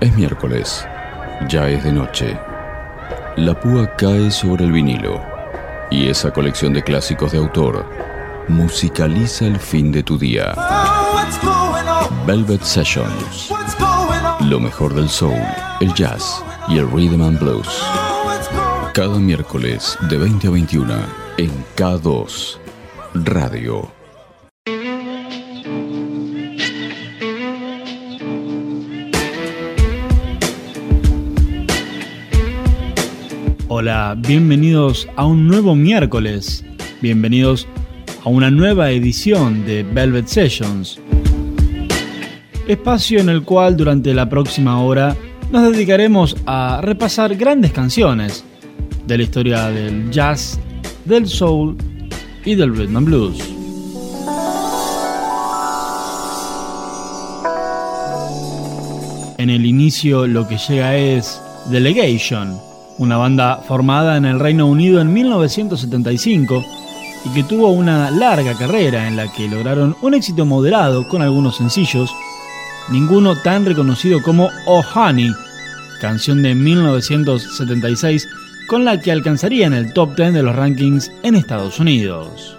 Es 0.00 0.16
miércoles, 0.16 0.86
ya 1.48 1.68
es 1.68 1.84
de 1.84 1.92
noche. 1.92 2.38
La 3.36 3.52
púa 3.60 3.86
cae 3.96 4.30
sobre 4.30 4.64
el 4.64 4.72
vinilo 4.72 5.20
y 5.90 6.08
esa 6.08 6.32
colección 6.32 6.72
de 6.72 6.82
clásicos 6.82 7.32
de 7.32 7.38
autor 7.38 7.84
musicaliza 8.48 9.44
el 9.44 9.58
fin 9.58 9.92
de 9.92 10.02
tu 10.02 10.16
día. 10.16 10.54
Velvet 12.26 12.62
Sessions. 12.62 13.52
Lo 14.48 14.58
mejor 14.58 14.94
del 14.94 15.10
soul, 15.10 15.38
el 15.82 15.92
jazz 15.92 16.42
y 16.68 16.78
el 16.78 16.90
rhythm 16.90 17.20
and 17.20 17.38
blues. 17.38 17.82
Cada 18.94 19.18
miércoles 19.18 19.98
de 20.08 20.16
20 20.16 20.46
a 20.46 20.50
21 20.50 20.94
en 21.36 21.50
K2 21.76 22.56
Radio. 23.12 23.99
Hola, 33.82 34.14
bienvenidos 34.14 35.08
a 35.16 35.24
un 35.24 35.48
nuevo 35.48 35.74
miércoles. 35.74 36.62
Bienvenidos 37.00 37.66
a 38.22 38.28
una 38.28 38.50
nueva 38.50 38.90
edición 38.90 39.64
de 39.64 39.84
Velvet 39.84 40.26
Sessions. 40.26 41.00
Espacio 42.68 43.20
en 43.20 43.30
el 43.30 43.42
cual 43.42 43.78
durante 43.78 44.12
la 44.12 44.28
próxima 44.28 44.82
hora 44.82 45.16
nos 45.50 45.72
dedicaremos 45.72 46.36
a 46.44 46.82
repasar 46.82 47.34
grandes 47.36 47.72
canciones 47.72 48.44
de 49.06 49.16
la 49.16 49.22
historia 49.22 49.70
del 49.70 50.10
jazz, 50.10 50.60
del 51.06 51.26
soul 51.26 51.74
y 52.44 52.56
del 52.56 52.76
rhythm 52.76 52.98
and 52.98 53.06
blues. 53.06 53.38
En 59.38 59.48
el 59.48 59.64
inicio 59.64 60.26
lo 60.26 60.46
que 60.46 60.58
llega 60.58 60.98
es 60.98 61.40
Delegation 61.70 62.69
una 63.00 63.16
banda 63.16 63.62
formada 63.66 64.18
en 64.18 64.26
el 64.26 64.38
Reino 64.38 64.66
Unido 64.66 65.00
en 65.00 65.10
1975 65.10 66.62
y 67.24 67.30
que 67.30 67.42
tuvo 67.42 67.70
una 67.70 68.10
larga 68.10 68.54
carrera 68.54 69.08
en 69.08 69.16
la 69.16 69.32
que 69.32 69.48
lograron 69.48 69.96
un 70.02 70.12
éxito 70.12 70.44
moderado 70.44 71.08
con 71.08 71.22
algunos 71.22 71.56
sencillos, 71.56 72.10
ninguno 72.90 73.36
tan 73.36 73.64
reconocido 73.64 74.22
como 74.22 74.50
Oh 74.66 74.82
Honey, 74.94 75.32
canción 76.02 76.42
de 76.42 76.54
1976 76.54 78.28
con 78.68 78.84
la 78.84 79.00
que 79.00 79.10
alcanzarían 79.10 79.72
el 79.72 79.94
top 79.94 80.14
10 80.14 80.34
de 80.34 80.42
los 80.42 80.54
rankings 80.54 81.10
en 81.22 81.36
Estados 81.36 81.80
Unidos. 81.80 82.54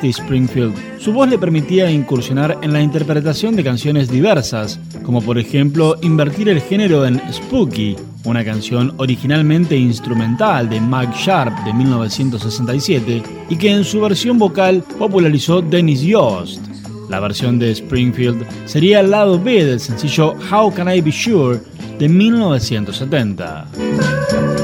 Dusty 0.00 0.10
Springfield. 0.10 0.74
Su 0.98 1.12
voz 1.12 1.28
le 1.28 1.38
permitía 1.38 1.90
incursionar 1.90 2.58
en 2.62 2.72
la 2.72 2.80
interpretación 2.80 3.54
de 3.54 3.64
canciones 3.64 4.10
diversas, 4.10 4.80
como 5.04 5.20
por 5.20 5.38
ejemplo 5.38 5.96
invertir 6.02 6.48
el 6.48 6.60
género 6.60 7.06
en 7.06 7.20
Spooky, 7.32 7.96
una 8.24 8.44
canción 8.44 8.94
originalmente 8.96 9.76
instrumental 9.76 10.68
de 10.68 10.80
Mike 10.80 11.14
Sharp 11.16 11.64
de 11.64 11.72
1967 11.72 13.22
y 13.48 13.56
que 13.56 13.70
en 13.70 13.84
su 13.84 14.00
versión 14.00 14.38
vocal 14.38 14.82
popularizó 14.98 15.60
Dennis 15.60 16.00
Yost. 16.00 16.60
La 17.08 17.20
versión 17.20 17.58
de 17.58 17.72
Springfield 17.72 18.46
sería 18.66 19.00
el 19.00 19.10
lado 19.10 19.40
B 19.40 19.64
del 19.64 19.80
sencillo 19.80 20.34
How 20.50 20.72
Can 20.72 20.94
I 20.94 21.00
Be 21.00 21.12
Sure 21.12 21.58
de 21.98 22.08
1970. 22.08 24.59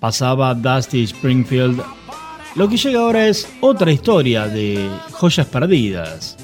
Pasaba 0.00 0.54
Dusty 0.54 1.04
Springfield. 1.04 1.80
Lo 2.56 2.68
que 2.68 2.76
llega 2.76 3.00
ahora 3.00 3.28
es 3.28 3.48
otra 3.60 3.92
historia 3.92 4.48
de 4.48 4.88
joyas 5.12 5.46
perdidas. 5.46 6.36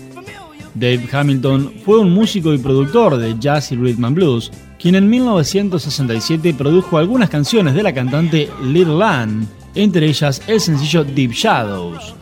Dave 0.75 1.09
Hamilton 1.11 1.73
fue 1.85 1.99
un 1.99 2.13
músico 2.13 2.53
y 2.53 2.59
productor 2.59 3.17
de 3.17 3.35
jazz 3.39 3.73
y 3.73 3.77
rhythm 3.77 4.05
and 4.05 4.15
blues, 4.15 4.53
quien 4.79 4.95
en 4.95 5.09
1967 5.09 6.55
produjo 6.55 6.99
algunas 6.99 7.31
canciones 7.31 7.75
de 7.75 7.83
la 7.83 7.95
cantante 7.95 8.49
Little 8.63 9.03
Ann 9.03 9.49
entre 9.77 10.07
ellas 10.07 10.43
el 10.49 10.61
sencillo 10.61 11.05
Deep 11.05 11.33
Shadows. 11.33 12.15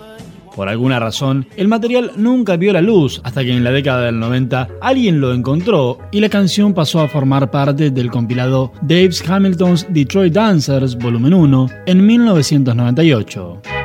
Por 0.55 0.69
alguna 0.69 1.01
razón, 1.01 1.47
el 1.57 1.69
material 1.69 2.13
nunca 2.17 2.57
vio 2.57 2.73
la 2.73 2.81
luz 2.81 3.21
hasta 3.25 3.43
que 3.43 3.53
en 3.53 3.65
la 3.65 3.73
década 3.73 4.05
del 4.07 4.21
90 4.21 4.69
alguien 4.81 5.21
lo 5.21 5.33
encontró 5.33 5.99
y 6.13 6.21
la 6.21 6.29
canción 6.29 6.75
pasó 6.75 7.01
a 7.01 7.09
formar 7.09 7.51
parte 7.51 7.91
del 7.91 8.11
compilado 8.11 8.73
Dave's 8.83 9.29
Hamilton's 9.29 9.87
Detroit 9.91 10.33
Dancers 10.33 10.97
Volumen 10.97 11.35
1 11.35 11.71
en 11.87 12.07
1998. 12.07 13.84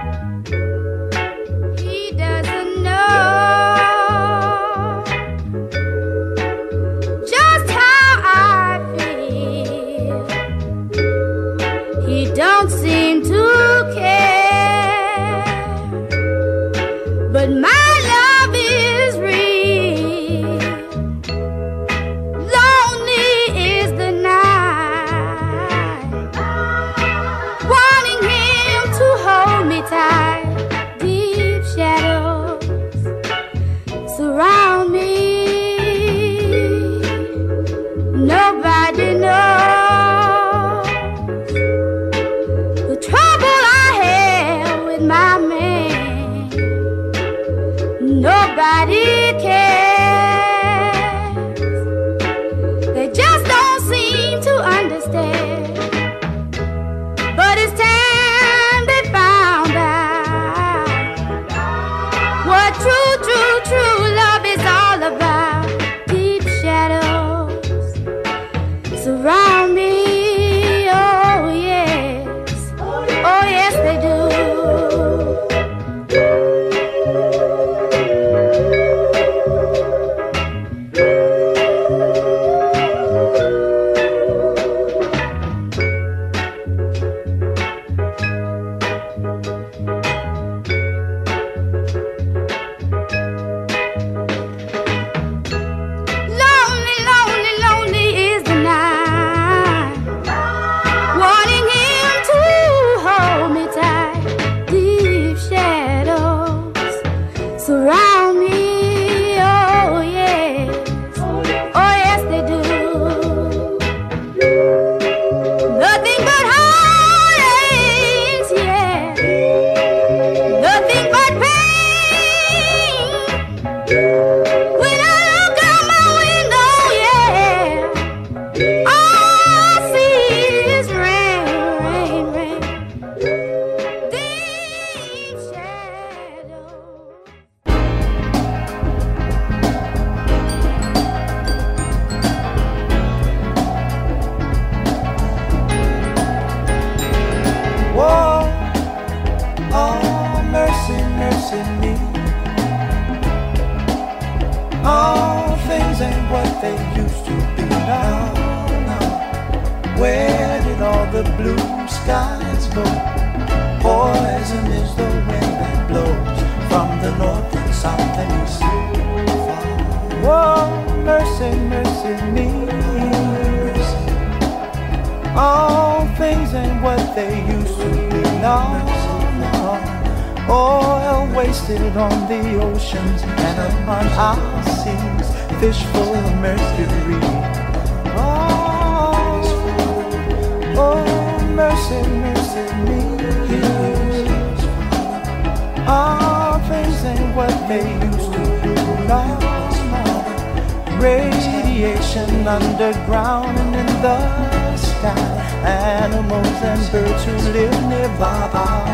they 197.70 197.86
used 198.04 198.34
to 198.34 198.44
do 198.64 198.74
love 199.08 199.44
was 199.44 199.80
more 199.94 201.00
radiation 201.00 202.48
underground 202.48 203.56
and 203.60 203.76
in 203.76 204.02
the 204.02 204.76
sky. 204.76 205.30
Animals 205.64 206.60
and 206.72 206.92
birds 206.92 207.24
who 207.26 207.36
live 207.54 207.78
nearby 207.92 208.50
are 208.66 208.86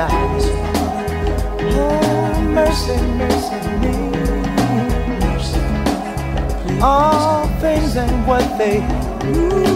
lives. 0.00 0.46
Oh, 1.76 2.40
mercy, 2.56 2.96
mercy 3.20 3.60
me. 3.82 3.96
All 6.80 7.46
things 7.60 7.96
and 7.96 8.26
what 8.26 8.46
they 8.56 8.80
do 9.20 9.75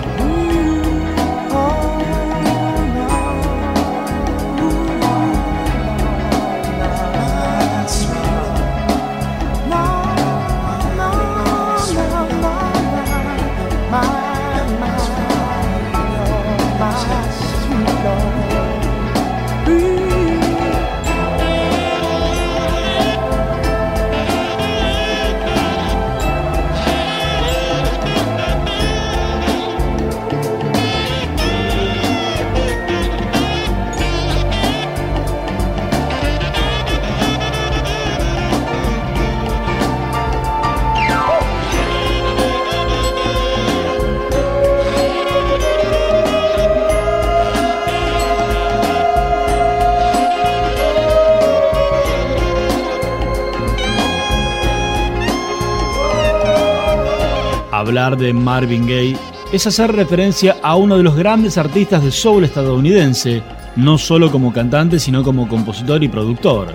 Hablar 57.81 58.15
de 58.15 58.31
Marvin 58.31 58.85
Gaye 58.85 59.17
es 59.51 59.65
hacer 59.65 59.91
referencia 59.95 60.57
a 60.61 60.75
uno 60.75 60.97
de 60.97 61.03
los 61.03 61.15
grandes 61.15 61.57
artistas 61.57 62.03
de 62.03 62.11
soul 62.11 62.43
estadounidense, 62.43 63.41
no 63.75 63.97
solo 63.97 64.31
como 64.31 64.53
cantante, 64.53 64.99
sino 64.99 65.23
como 65.23 65.47
compositor 65.47 66.03
y 66.03 66.07
productor. 66.07 66.67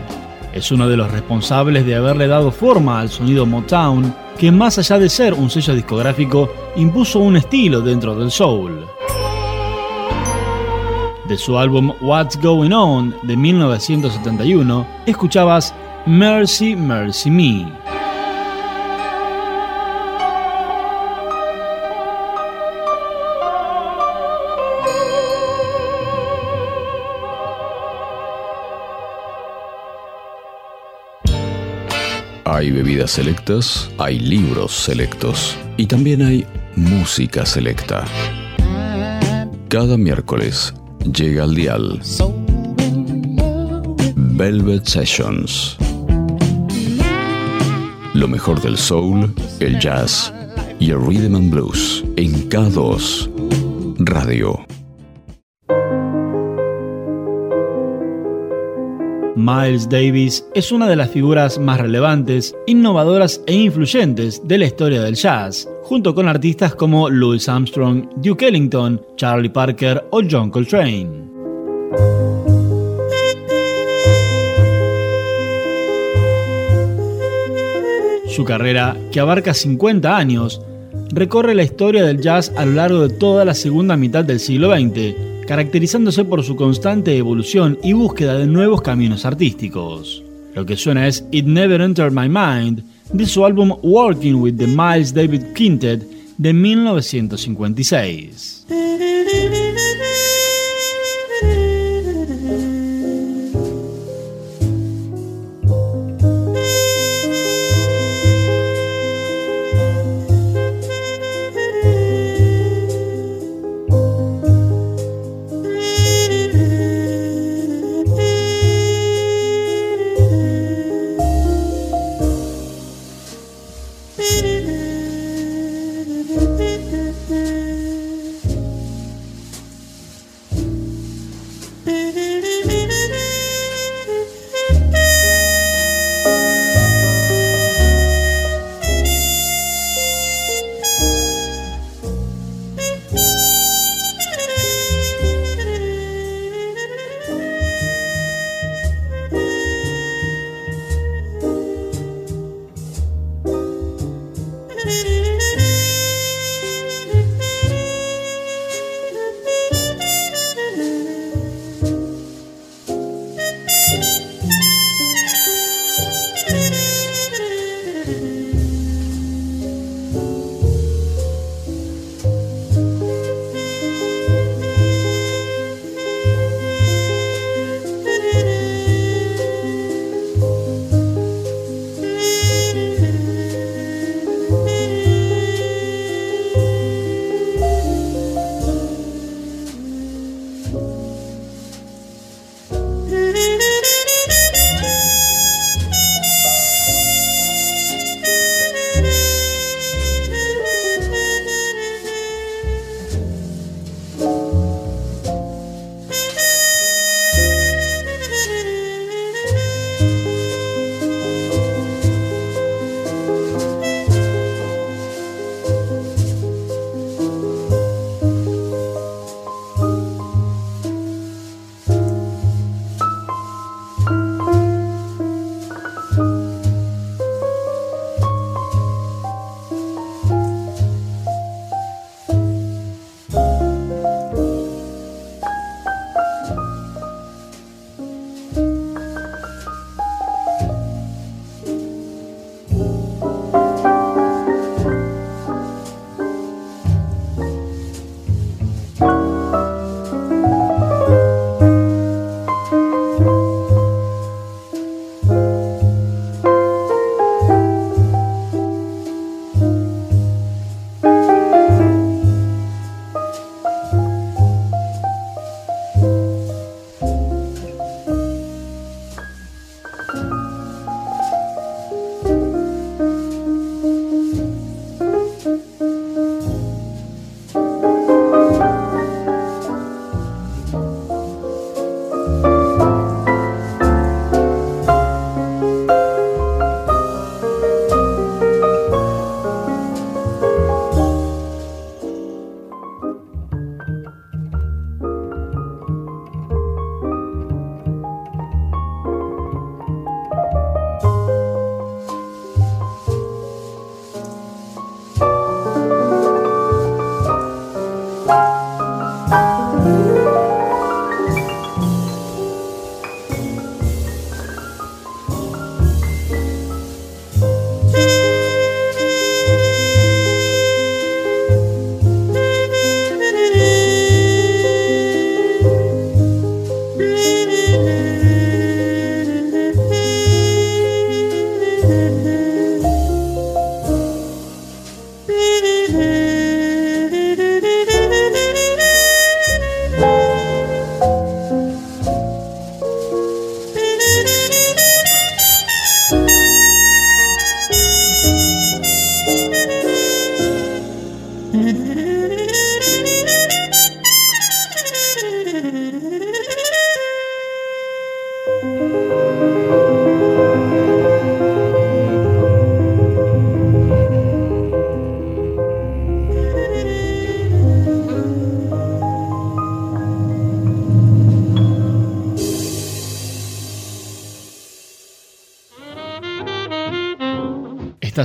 Es 0.53 0.73
uno 0.73 0.89
de 0.89 0.97
los 0.97 1.09
responsables 1.13 1.87
de 1.87 1.95
haberle 1.95 2.27
dado 2.27 2.51
forma 2.51 2.99
al 2.99 3.09
sonido 3.09 3.47
Motown, 3.47 4.13
que 4.37 4.51
más 4.51 4.79
allá 4.79 4.99
de 4.99 5.09
ser 5.09 5.33
un 5.33 5.49
sello 5.49 5.77
discográfico, 5.77 6.53
impuso 6.75 7.21
un 7.21 7.37
estilo 7.37 7.81
dentro 7.83 8.17
del 8.17 8.33
soul. 8.33 8.85
De 11.29 11.39
su 11.39 11.57
álbum 11.57 11.93
What's 12.01 12.37
Going 12.43 12.73
On 12.73 13.15
de 13.23 13.37
1971, 13.37 14.85
escuchabas 15.07 15.73
Mercy, 16.05 16.75
Mercy 16.75 17.31
Me. 17.31 17.86
Hay 32.67 32.73
bebidas 32.73 33.13
selectas, 33.13 33.89
hay 33.97 34.19
libros 34.19 34.73
selectos 34.73 35.57
y 35.77 35.87
también 35.87 36.21
hay 36.21 36.45
música 36.75 37.47
selecta. 37.47 38.05
Cada 39.69 39.97
miércoles 39.97 40.75
llega 41.15 41.45
al 41.45 41.55
dial 41.55 42.01
Velvet 44.17 44.85
Sessions. 44.85 45.77
Lo 48.15 48.27
mejor 48.27 48.61
del 48.61 48.77
soul, 48.77 49.33
el 49.61 49.79
jazz 49.79 50.33
y 50.81 50.91
el 50.91 51.07
rhythm 51.07 51.37
and 51.37 51.51
blues 51.53 52.03
en 52.17 52.51
K2 52.51 53.31
Radio. 54.01 54.66
Miles 59.47 59.89
Davis 59.89 60.45
es 60.55 60.73
una 60.73 60.89
de 60.89 60.97
las 60.97 61.09
figuras 61.09 61.57
más 61.57 61.81
relevantes, 61.81 62.53
innovadoras 62.67 63.41
e 63.47 63.55
influyentes 63.55 64.43
de 64.45 64.59
la 64.59 64.65
historia 64.65 65.01
del 65.01 65.15
jazz, 65.15 65.69
junto 65.85 66.17
con 66.17 66.27
artistas 66.27 66.75
como 66.75 67.09
Louis 67.09 67.49
Armstrong, 67.49 68.09
Duke 68.17 68.49
Ellington, 68.49 69.01
Charlie 69.15 69.49
Parker 69.49 70.05
o 70.11 70.21
John 70.29 70.51
Coltrane. 70.51 71.09
Su 78.27 78.45
carrera, 78.45 78.97
que 79.13 79.21
abarca 79.21 79.55
50 79.55 80.17
años, 80.17 80.61
recorre 81.11 81.55
la 81.55 81.63
historia 81.63 82.05
del 82.05 82.21
jazz 82.21 82.53
a 82.57 82.67
lo 82.67 82.73
largo 82.73 83.07
de 83.07 83.15
toda 83.15 83.45
la 83.45 83.55
segunda 83.55 83.97
mitad 83.97 84.25
del 84.25 84.41
siglo 84.41 84.75
XX, 84.75 85.36
caracterizándose 85.47 86.25
por 86.25 86.43
su 86.43 86.57
constante 86.57 87.17
evolución 87.17 87.79
y 87.83 87.93
búsqueda 87.93 88.39
de 88.39 88.47
nuevos 88.47 88.83
caminos 88.83 89.25
artísticos. 89.25 90.23
Lo 90.55 90.67
que 90.67 90.77
suena 90.77 91.07
es 91.07 91.25
It 91.31 91.47
Never 91.47 91.81
Entered 91.81 92.13
My 92.13 92.29
Mind, 92.29 92.83
de 93.13 93.27
su 93.27 93.45
álbum 93.45 93.77
Working 93.83 94.37
with 94.37 94.57
the 94.57 94.67
Miles 94.67 95.15
David 95.15 95.43
Quintet 95.55 96.03
de 96.39 96.53
1956. 96.53 98.67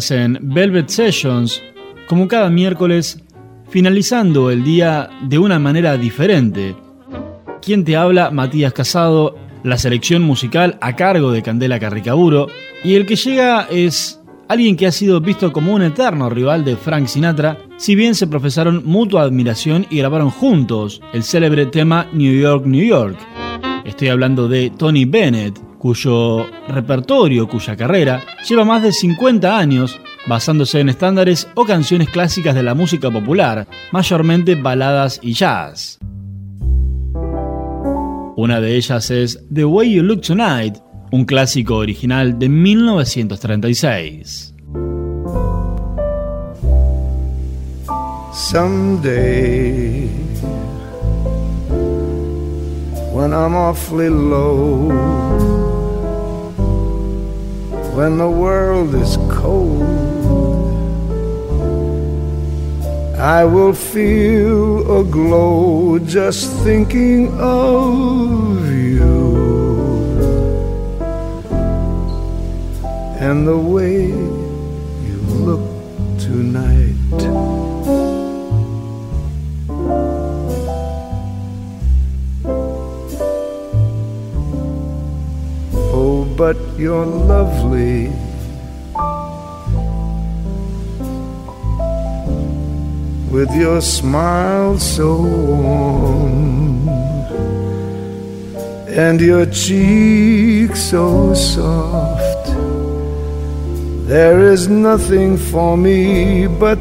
En 0.10 0.40
Velvet 0.42 0.90
Sessions, 0.90 1.62
como 2.08 2.28
cada 2.28 2.50
miércoles, 2.50 3.22
finalizando 3.70 4.50
el 4.50 4.64
día 4.64 5.10
de 5.22 5.38
una 5.38 5.60
manera 5.60 5.96
diferente. 5.98 6.76
Quien 7.62 7.84
te 7.84 7.96
habla, 7.96 8.32
Matías 8.32 8.74
Casado, 8.74 9.36
la 9.64 9.78
selección 9.78 10.24
musical 10.24 10.80
a 10.82 10.96
cargo 10.96 11.32
de 11.32 11.44
Candela 11.44 11.80
Carricaburo, 11.80 12.48
y 12.84 12.96
el 12.96 13.06
que 13.06 13.16
llega 13.16 13.68
es 13.70 14.20
alguien 14.48 14.76
que 14.76 14.88
ha 14.88 14.92
sido 14.92 15.22
visto 15.22 15.54
como 15.54 15.74
un 15.74 15.84
eterno 15.84 16.30
rival 16.30 16.66
de 16.66 16.78
Frank 16.78 17.06
Sinatra, 17.06 17.60
si 17.78 17.94
bien 17.94 18.16
se 18.16 18.26
profesaron 18.26 18.82
mutua 18.84 19.22
admiración 19.22 19.86
y 19.92 19.98
grabaron 20.00 20.32
juntos 20.32 21.00
el 21.14 21.24
célebre 21.24 21.68
tema 21.68 22.08
New 22.12 22.34
York, 22.34 22.66
New 22.66 22.84
York. 22.84 23.18
Estoy 23.86 24.08
hablando 24.08 24.48
de 24.48 24.72
Tony 24.72 25.06
Bennett, 25.06 25.60
cuyo 25.82 26.46
repertorio, 26.68 27.48
cuya 27.48 27.76
carrera, 27.76 28.22
lleva 28.48 28.64
más 28.64 28.84
de 28.84 28.92
50 28.92 29.58
años 29.58 30.00
basándose 30.28 30.80
en 30.80 30.90
estándares 30.90 31.48
o 31.56 31.66
canciones 31.66 32.08
clásicas 32.10 32.54
de 32.54 32.62
la 32.62 32.76
música 32.76 33.10
popular, 33.10 33.68
mayormente 33.92 34.54
baladas 34.54 35.20
y 35.24 35.34
jazz. 35.34 35.98
Una 38.36 38.62
de 38.62 38.76
ellas 38.76 39.10
es 39.10 39.44
The 39.52 39.66
Way 39.66 39.96
You 39.96 40.04
Look 40.04 40.22
Tonight, 40.22 40.78
un 41.12 41.26
clásico 41.26 41.78
original 41.78 42.38
de 42.38 42.48
1936. 42.48 44.54
Someday, 48.32 50.08
when 53.12 53.34
I'm 53.34 53.56
awfully 53.56 54.10
low. 54.10 55.41
When 57.96 58.18
the 58.18 58.30
world 58.30 58.96
is 58.96 59.18
cold. 59.30 59.82
I 63.18 63.46
will 63.46 63.74
feel 63.74 65.00
a 65.00 65.04
glow 65.04 66.00
just 66.00 66.50
thinking 66.64 67.28
of 67.40 68.72
you 68.72 69.12
and 73.20 73.48
the 73.48 73.58
way 73.58 74.08
you 74.08 75.18
look 75.48 75.62
tonight. 76.18 76.71
But 86.42 86.58
you're 86.76 87.06
lovely. 87.06 88.08
With 93.30 93.52
your 93.54 93.80
smile 93.80 94.80
so 94.80 95.22
warm 95.22 96.90
and 98.90 99.22
your 99.22 99.46
cheek 99.46 100.76
so 100.76 101.36
soft, 101.36 102.48
there 104.08 104.40
is 104.40 104.68
nothing 104.68 105.38
for 105.38 105.78
me 105.78 106.48
but 106.48 106.80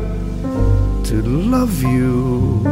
to 1.09 1.17
love 1.21 1.83
you. 1.83 2.65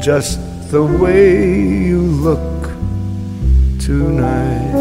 Just 0.00 0.51
the 0.72 0.82
way 0.82 1.54
you 1.84 2.00
look 2.00 2.62
tonight. 3.78 4.72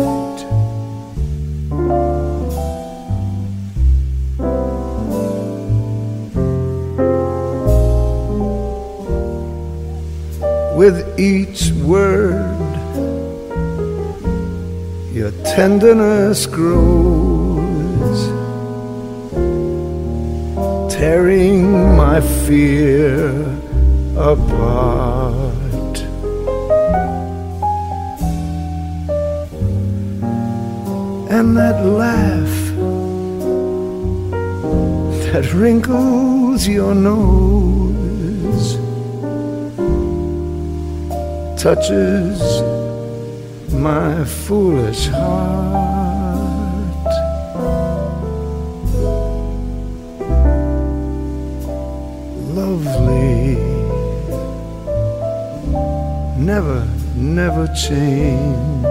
With 10.78 11.20
each 11.20 11.72
word, 11.84 12.72
your 15.14 15.32
tenderness 15.44 16.46
grows, 16.46 18.22
tearing 20.90 21.98
my 21.98 22.22
fear 22.22 23.61
and 31.42 31.58
that 31.58 31.84
laugh 31.84 32.56
that 35.26 35.52
wrinkles 35.56 36.68
your 36.68 36.94
nose 36.94 38.76
touches 41.60 42.40
my 43.74 44.24
foolish 44.24 45.08
heart. 45.08 45.42
Lovely, 52.54 53.56
never, 56.38 56.88
never 57.16 57.66
change 57.74 58.91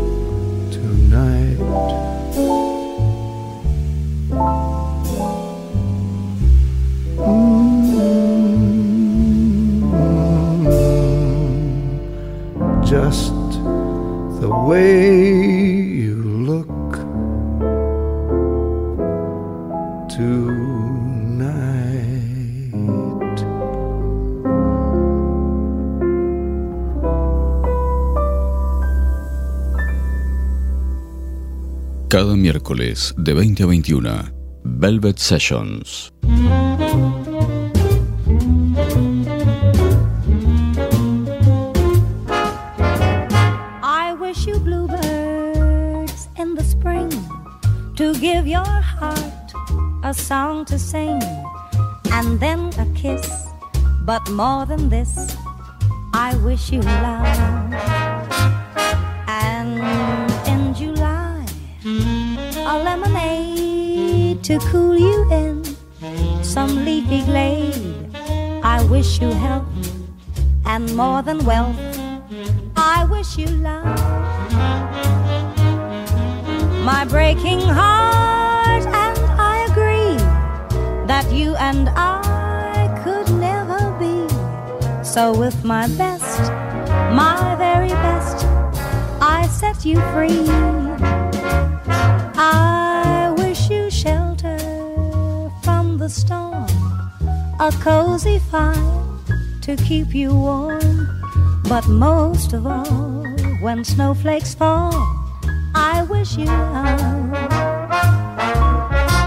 Cada 32.11 32.35
miércoles 32.35 33.15
de 33.17 33.31
20 33.31 33.63
a 33.63 33.65
21, 33.65 34.33
Velvet 34.65 35.17
Sessions. 35.17 36.11
I 43.81 44.13
wish 44.19 44.45
you 44.45 44.59
bluebirds 44.59 46.27
in 46.37 46.53
the 46.53 46.63
spring 46.65 47.09
to 47.95 48.11
give 48.19 48.45
your 48.45 48.65
heart 48.65 49.53
a 50.03 50.13
song 50.13 50.65
to 50.65 50.77
sing 50.77 51.17
and 52.11 52.37
then 52.41 52.71
a 52.77 52.85
kiss. 52.93 53.25
But 54.05 54.29
more 54.31 54.65
than 54.65 54.89
this, 54.89 55.37
I 56.13 56.35
wish 56.43 56.73
you 56.73 56.81
love. 56.81 57.70
To 64.51 64.59
cool 64.67 64.97
you 64.97 65.31
in 65.31 65.63
some 66.43 66.83
leafy 66.83 67.23
glade. 67.23 68.11
I 68.61 68.83
wish 68.89 69.21
you 69.21 69.29
health 69.29 69.65
and 70.65 70.93
more 70.93 71.21
than 71.21 71.45
wealth. 71.45 71.79
I 72.75 73.05
wish 73.05 73.37
you 73.37 73.47
love. 73.47 73.85
My 76.83 77.05
breaking 77.05 77.61
heart, 77.61 78.83
and 78.83 79.19
I 79.39 79.67
agree 79.71 80.17
that 81.07 81.31
you 81.31 81.55
and 81.55 81.87
I 81.95 82.91
could 83.05 83.31
never 83.39 83.79
be. 84.03 84.27
So, 85.01 85.33
with 85.33 85.63
my 85.63 85.87
best, 85.95 86.51
my 87.15 87.55
very 87.57 87.95
best, 88.05 88.45
I 89.21 89.47
set 89.47 89.85
you 89.85 89.95
free. 90.11 90.80
A 97.61 97.71
cozy 97.73 98.39
fire 98.39 98.73
to 99.61 99.75
keep 99.87 100.15
you 100.15 100.33
warm. 100.33 101.07
But 101.69 101.87
most 101.87 102.53
of 102.53 102.65
all, 102.65 103.23
when 103.61 103.85
snowflakes 103.85 104.55
fall, 104.55 104.91
I 105.75 106.01
wish 106.09 106.37
you 106.37 106.47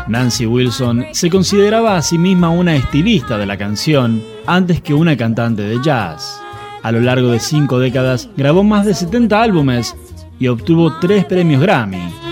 Nancy 0.08 0.46
Wilson 0.46 1.06
se 1.12 1.30
consideraba 1.30 1.96
a 1.96 2.02
sí 2.02 2.18
misma 2.18 2.50
una 2.50 2.74
estilista 2.74 3.38
de 3.38 3.46
la 3.46 3.56
canción 3.56 4.20
antes 4.46 4.82
que 4.82 4.94
una 4.94 5.16
cantante 5.16 5.62
de 5.62 5.80
jazz. 5.80 6.40
A 6.82 6.90
lo 6.90 7.00
largo 7.00 7.30
de 7.30 7.38
cinco 7.38 7.78
décadas 7.78 8.28
grabó 8.36 8.64
más 8.64 8.84
de 8.84 8.94
70 8.94 9.40
álbumes 9.40 9.94
y 10.40 10.48
obtuvo 10.48 10.98
tres 10.98 11.24
premios 11.24 11.62
Grammy. 11.62 12.23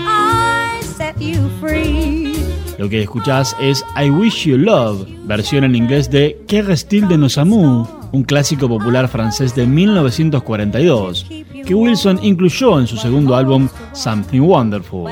Lo 2.77 2.89
que 2.89 3.01
escuchás 3.01 3.55
es 3.61 3.83
I 4.01 4.09
Wish 4.09 4.45
You 4.45 4.57
Love, 4.57 5.07
versión 5.25 5.63
en 5.63 5.75
inglés 5.75 6.09
de 6.09 6.41
Que 6.47 6.61
restil 6.61 7.07
de 7.07 7.17
nos 7.17 7.37
amours, 7.37 7.89
un 8.11 8.23
clásico 8.23 8.67
popular 8.67 9.07
francés 9.07 9.53
de 9.55 9.67
1942, 9.67 11.27
que 11.65 11.75
Wilson 11.75 12.19
incluyó 12.23 12.79
en 12.79 12.87
su 12.87 12.97
segundo 12.97 13.35
álbum 13.35 13.69
Something 13.93 14.41
Wonderful. 14.41 15.05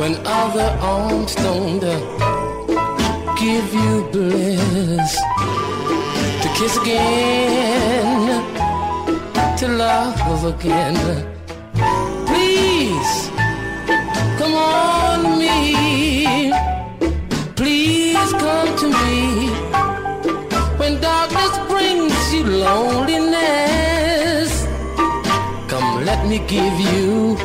when 0.00 0.16
other 0.24 0.68
arms 0.80 1.34
don't 1.34 1.80
give 3.38 3.74
you 3.74 4.08
bliss 4.10 5.12
to 6.40 6.48
kiss 6.56 6.74
again 6.78 8.42
to 9.58 9.68
love 9.68 10.44
again. 10.54 10.96
Please 12.30 13.12
come 14.38 14.54
on 14.54 15.38
me. 15.38 16.50
Please 17.60 18.32
come 18.44 18.70
to 18.82 18.88
me. 18.88 19.50
When 20.80 20.98
darkness 21.02 21.54
brings 21.68 22.32
you 22.32 22.44
loneliness 22.46 24.50
come 25.68 26.06
let 26.06 26.26
me 26.26 26.38
give 26.48 26.80
you 26.94 27.36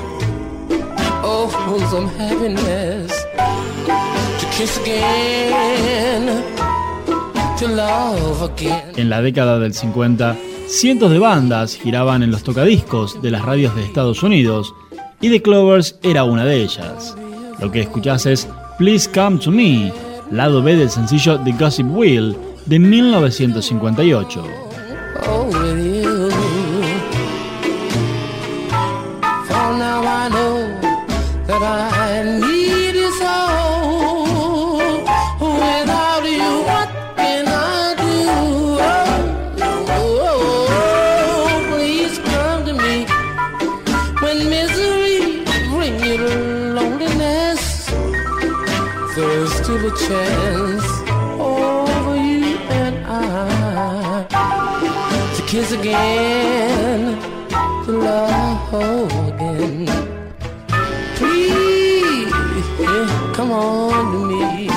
En 8.95 9.09
la 9.09 9.21
década 9.21 9.59
del 9.59 9.73
50, 9.73 10.35
cientos 10.67 11.11
de 11.11 11.19
bandas 11.19 11.75
giraban 11.75 12.23
en 12.23 12.31
los 12.31 12.43
tocadiscos 12.43 13.21
de 13.21 13.31
las 13.31 13.43
radios 13.43 13.75
de 13.75 13.83
Estados 13.83 14.21
Unidos 14.23 14.73
y 15.21 15.29
The 15.29 15.41
Clovers 15.41 15.97
era 16.03 16.23
una 16.23 16.45
de 16.45 16.61
ellas. 16.61 17.15
Lo 17.59 17.71
que 17.71 17.81
escuchás 17.81 18.25
es 18.25 18.47
Please 18.77 19.09
Come 19.11 19.39
to 19.39 19.51
Me, 19.51 19.91
lado 20.31 20.61
B 20.61 20.75
del 20.75 20.89
sencillo 20.89 21.39
The 21.39 21.53
Gossip 21.53 21.87
Wheel 21.89 22.37
de 22.65 22.79
1958. 22.79 24.43
chance 25.25 25.84
come 63.35 63.51
on 63.51 64.11
to 64.11 64.27
me. 64.27 64.75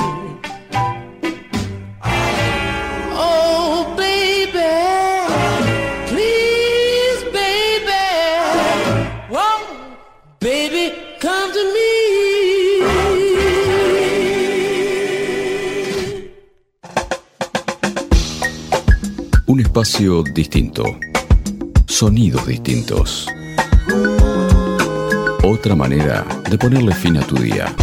espacio 19.79 20.21
distinto. 20.23 21.08
Sonidos 21.99 22.47
distintos. 22.47 23.27
Otra 25.43 25.75
manera 25.75 26.25
de 26.49 26.57
ponerle 26.57 26.95
fin 26.95 27.17
a 27.17 27.21
tu 27.27 27.35
día. 27.35 27.75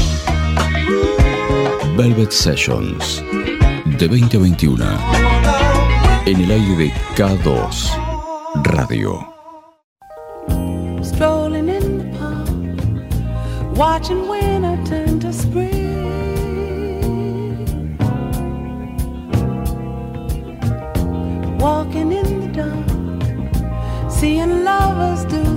Velvet 1.99 2.31
Sessions. 2.31 3.23
De 3.99 4.09
2021. 4.09 4.87
En 6.25 6.41
el 6.41 6.51
aire 6.51 6.77
de 6.77 6.93
K2. 7.15 7.91
Radio. 8.63 9.21
Lovers 24.97 25.25
do 25.27 25.56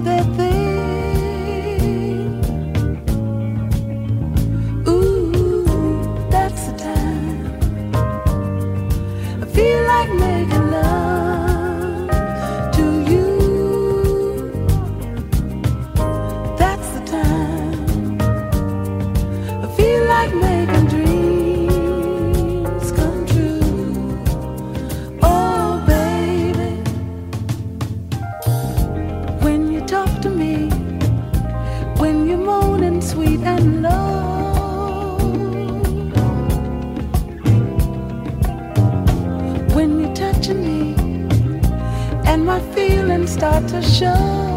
start 43.29 43.67
to 43.67 43.79
show. 43.83 44.48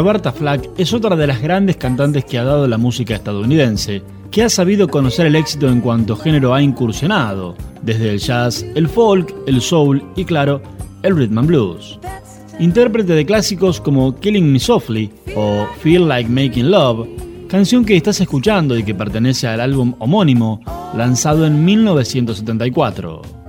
Roberta 0.00 0.32
Flack 0.32 0.70
es 0.78 0.94
otra 0.94 1.14
de 1.14 1.26
las 1.26 1.42
grandes 1.42 1.76
cantantes 1.76 2.24
que 2.24 2.38
ha 2.38 2.42
dado 2.42 2.66
la 2.66 2.78
música 2.78 3.14
estadounidense, 3.14 4.02
que 4.30 4.42
ha 4.42 4.48
sabido 4.48 4.88
conocer 4.88 5.26
el 5.26 5.36
éxito 5.36 5.68
en 5.68 5.82
cuanto 5.82 6.16
género 6.16 6.54
ha 6.54 6.62
incursionado, 6.62 7.54
desde 7.82 8.08
el 8.08 8.18
jazz, 8.18 8.64
el 8.74 8.88
folk, 8.88 9.34
el 9.46 9.60
soul 9.60 10.02
y 10.16 10.24
claro, 10.24 10.62
el 11.02 11.14
rhythm 11.14 11.40
and 11.40 11.48
blues. 11.48 11.98
Intérprete 12.58 13.12
de 13.12 13.26
clásicos 13.26 13.78
como 13.78 14.18
Killing 14.18 14.50
Me 14.50 14.58
Softly 14.58 15.12
o 15.36 15.66
Feel 15.82 16.08
Like 16.08 16.30
Making 16.30 16.70
Love, 16.70 17.06
canción 17.46 17.84
que 17.84 17.94
estás 17.94 18.22
escuchando 18.22 18.78
y 18.78 18.82
que 18.82 18.94
pertenece 18.94 19.48
al 19.48 19.60
álbum 19.60 19.92
homónimo, 19.98 20.62
lanzado 20.96 21.44
en 21.44 21.62
1974. 21.62 23.39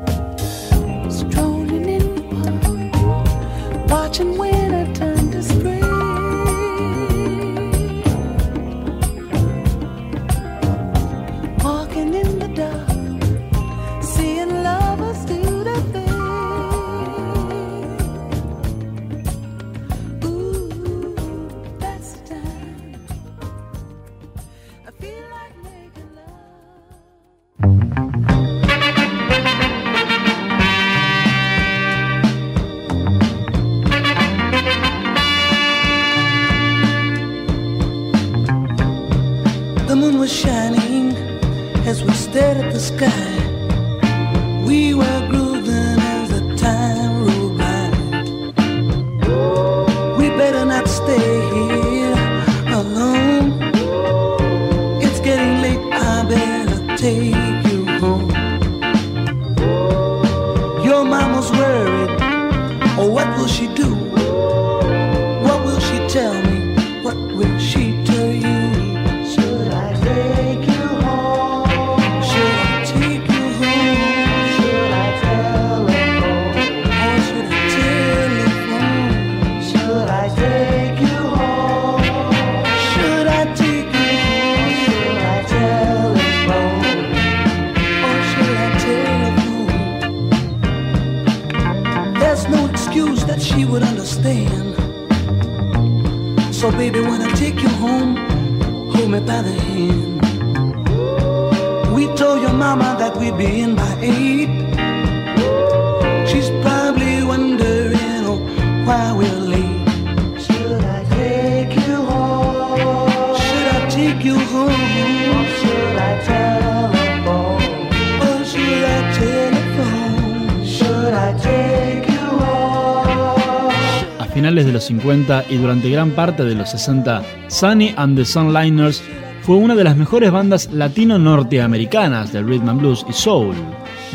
Gran 125.92 126.12
parte 126.12 126.44
de 126.44 126.56
los 126.56 126.72
60, 126.72 127.24
Sunny 127.48 127.94
and 127.98 128.18
the 128.18 128.26
Sunliners 128.26 129.04
fue 129.42 129.56
una 129.56 129.76
de 129.76 129.84
las 129.84 129.98
mejores 129.98 130.32
bandas 130.32 130.70
latino-norteamericanas 130.72 132.32
del 132.32 132.48
rhythm 132.48 132.70
and 132.70 132.80
blues 132.80 133.06
y 133.10 133.14
soul, 133.14 133.56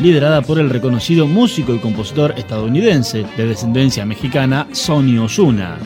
liderada 0.01 0.41
por 0.41 0.57
el 0.59 0.69
reconocido 0.69 1.27
músico 1.27 1.75
y 1.75 1.79
compositor 1.79 2.33
estadounidense 2.37 3.25
de 3.35 3.45
descendencia 3.45 4.05
mexicana 4.05 4.67
Sonny 4.71 5.17
Osuna. 5.17 5.77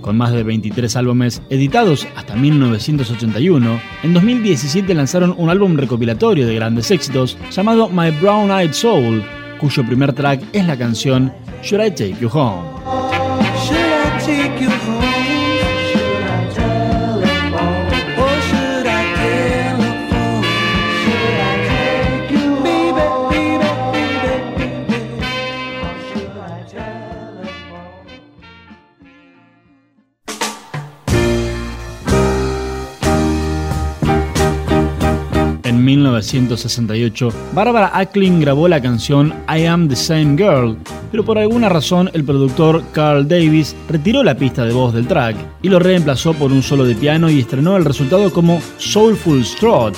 Con 0.00 0.16
más 0.16 0.32
de 0.32 0.42
23 0.42 0.96
álbumes 0.96 1.42
editados 1.50 2.08
hasta 2.16 2.34
1981, 2.34 3.80
en 4.04 4.14
2017 4.14 4.94
lanzaron 4.94 5.34
un 5.36 5.50
álbum 5.50 5.76
recopilatorio 5.76 6.46
de 6.46 6.54
grandes 6.54 6.90
éxitos 6.90 7.36
llamado 7.50 7.90
My 7.90 8.10
Brown 8.10 8.50
Eyed 8.50 8.72
Soul, 8.72 9.22
cuyo 9.60 9.84
primer 9.84 10.14
track 10.14 10.40
es 10.52 10.66
la 10.66 10.78
canción 10.78 11.32
Should 11.62 11.84
I 11.84 11.90
Take 11.90 12.16
You 12.20 12.30
Home. 12.32 12.78
1968, 36.18 37.32
Barbara 37.54 37.90
Acklin 37.94 38.40
grabó 38.40 38.68
la 38.68 38.80
canción 38.80 39.34
I 39.48 39.64
Am 39.64 39.88
the 39.88 39.96
Same 39.96 40.36
Girl, 40.36 40.76
pero 41.10 41.24
por 41.24 41.38
alguna 41.38 41.68
razón 41.68 42.10
el 42.12 42.24
productor 42.24 42.82
Carl 42.92 43.26
Davis 43.26 43.74
retiró 43.88 44.22
la 44.22 44.36
pista 44.36 44.64
de 44.64 44.72
voz 44.72 44.94
del 44.94 45.06
track 45.06 45.36
y 45.62 45.68
lo 45.68 45.78
reemplazó 45.78 46.34
por 46.34 46.52
un 46.52 46.62
solo 46.62 46.84
de 46.84 46.94
piano 46.94 47.30
y 47.30 47.40
estrenó 47.40 47.76
el 47.76 47.84
resultado 47.84 48.32
como 48.32 48.60
Soulful 48.78 49.44
Strut, 49.44 49.94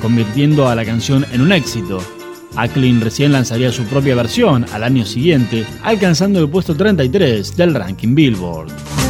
convirtiendo 0.00 0.68
a 0.68 0.74
la 0.74 0.84
canción 0.84 1.24
en 1.32 1.40
un 1.40 1.52
éxito. 1.52 1.98
Acklin 2.56 3.00
recién 3.00 3.32
lanzaría 3.32 3.70
su 3.70 3.84
propia 3.84 4.14
versión 4.14 4.64
al 4.72 4.84
año 4.84 5.04
siguiente, 5.04 5.66
alcanzando 5.82 6.40
el 6.40 6.48
puesto 6.48 6.74
33 6.74 7.56
del 7.56 7.74
ranking 7.74 8.14
Billboard. 8.14 9.05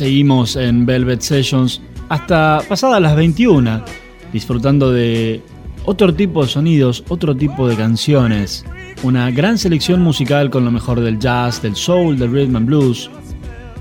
Seguimos 0.00 0.56
en 0.56 0.86
Velvet 0.86 1.20
Sessions 1.20 1.82
hasta 2.08 2.62
pasadas 2.66 3.02
las 3.02 3.14
21, 3.14 3.84
disfrutando 4.32 4.90
de 4.90 5.42
otro 5.84 6.14
tipo 6.14 6.40
de 6.40 6.48
sonidos, 6.48 7.04
otro 7.10 7.36
tipo 7.36 7.68
de 7.68 7.76
canciones, 7.76 8.64
una 9.02 9.30
gran 9.30 9.58
selección 9.58 10.00
musical 10.00 10.48
con 10.48 10.64
lo 10.64 10.70
mejor 10.70 11.00
del 11.00 11.18
jazz, 11.18 11.60
del 11.60 11.76
soul, 11.76 12.18
del 12.18 12.32
rhythm 12.32 12.56
and 12.56 12.66
blues. 12.66 13.10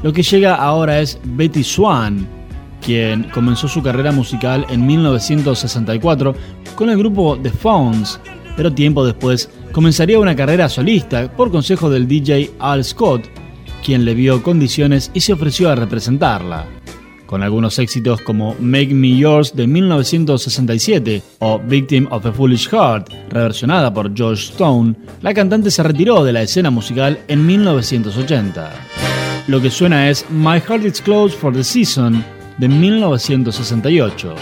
Lo 0.04 0.12
que 0.12 0.22
llega 0.22 0.56
ahora 0.56 1.00
es 1.00 1.18
Betty 1.24 1.64
Swan, 1.64 2.28
quien 2.86 3.24
comenzó 3.34 3.70
su 3.70 3.82
carrera 3.82 4.12
musical 4.12 4.66
en 4.70 4.86
1964 4.86 6.36
con 6.76 6.90
el 6.90 6.98
grupo 6.98 7.40
The 7.42 7.50
Phones, 7.52 8.20
pero 8.58 8.74
tiempo 8.74 9.06
después 9.06 9.50
comenzaría 9.72 10.20
una 10.20 10.36
carrera 10.36 10.68
solista 10.68 11.32
por 11.32 11.50
consejo 11.50 11.90
del 11.90 12.10
DJ 12.10 12.52
Al 12.60 12.84
Scott, 12.84 13.39
quien 13.84 14.06
le 14.06 14.14
vio 14.14 14.44
condiciones 14.44 15.12
y 15.14 15.22
se 15.22 15.34
ofreció 15.34 15.70
a 15.70 15.76
representarla. 15.76 16.66
Con 17.26 17.44
algunos 17.44 17.78
éxitos 17.78 18.22
como 18.22 18.56
Make 18.60 18.94
Me 18.94 19.16
Yours 19.16 19.56
de 19.56 19.68
1967 19.68 21.22
o 21.40 21.60
Victim 21.60 22.08
of 22.10 22.26
a 22.26 22.32
Foolish 22.32 22.70
Heart, 22.70 23.12
reversionada 23.30 23.94
por 23.94 24.16
George 24.16 24.52
Stone, 24.52 24.96
la 25.22 25.34
cantante 25.34 25.70
se 25.70 25.84
retiró 25.84 26.24
de 26.24 26.34
la 26.34 26.42
escena 26.42 26.72
musical 26.72 27.20
en 27.28 27.46
1980. 27.46 28.72
Lo 29.48 29.62
que 29.62 29.70
suena 29.70 30.10
es 30.10 30.26
My 30.30 30.60
Heart 30.60 30.86
Is 30.86 31.02
Closed 31.02 31.38
for 31.38 31.54
the 31.54 31.64
Season 31.64 32.24
de 32.58 32.68
1968. 32.68 34.36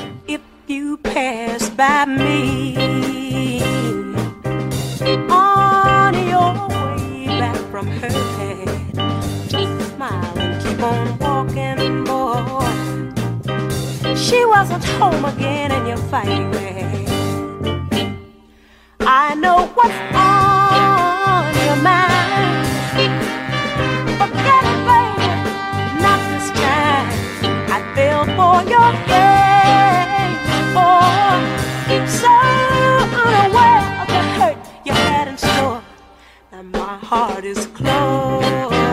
She 14.28 14.45
wasn't 14.45 14.84
home 14.84 15.25
again 15.25 15.71
and 15.71 15.88
you're 15.88 16.05
fighting. 16.09 16.53
I 18.99 19.36
know 19.36 19.67
what's 19.75 19.93
on 20.13 21.53
your 21.65 21.80
mind. 21.82 22.67
Forget 24.19 24.63
it, 24.71 24.80
baby, 24.89 25.30
not 26.03 26.19
this 26.32 26.47
time. 26.59 27.07
I 27.71 27.80
fell 27.95 28.23
for 28.38 28.57
your 28.73 28.91
game, 29.13 30.34
oh, 30.75 31.39
so 32.19 32.32
unaware 33.23 33.86
of 34.01 34.07
the 34.15 34.21
hurt 34.38 34.57
you 34.86 34.93
had 34.93 35.28
in 35.30 35.38
store. 35.38 35.82
Now 36.51 36.63
my 36.63 36.97
heart 36.97 37.45
is 37.45 37.65
closed. 37.67 38.86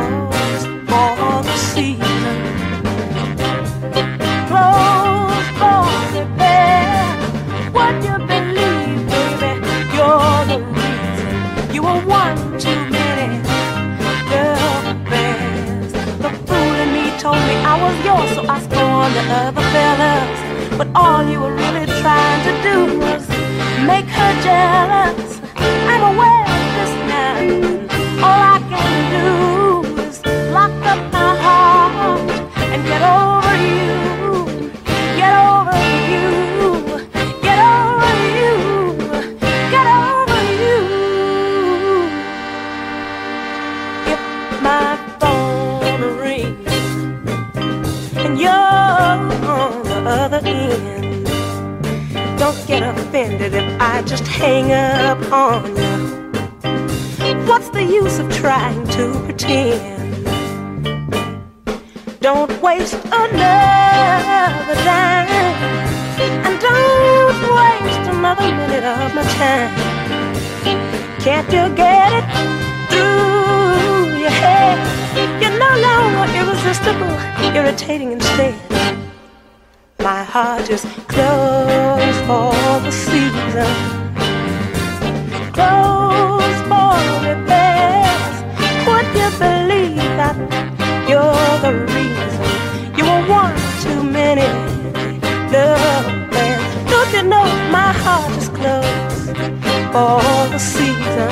For 99.94 100.18
the 100.50 100.58
season? 100.58 101.30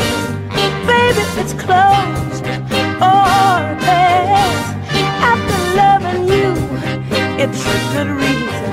Baby, 0.87 1.25
it's 1.43 1.55
closed 1.65 2.45
for 3.01 3.23
repairs. 3.71 4.65
After 5.31 5.59
loving 5.81 6.23
you, 6.35 6.51
it's 7.43 7.63
a 7.75 7.79
good 7.93 8.11
reason 8.25 8.71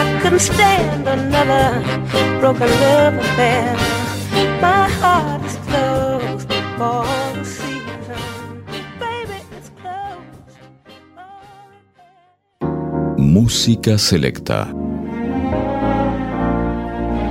I 0.00 0.20
couldn't 0.20 0.44
stand 0.52 1.08
another 1.08 1.66
broken 2.38 2.68
love 2.84 3.14
affair. 3.24 3.66
My 4.60 4.84
heart 5.00 5.42
is 5.48 5.56
closed 5.68 6.50
for 6.78 7.06
the 7.36 7.44
season. 7.58 8.22
Baby, 9.00 9.38
it's 9.56 9.70
closed. 9.80 10.54
Música 13.16 13.96
selecta. 13.96 14.68